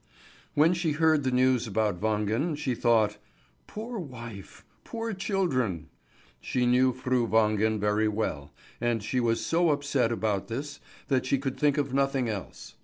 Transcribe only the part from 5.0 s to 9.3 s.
children!" She knew Fru Wangen very well, and she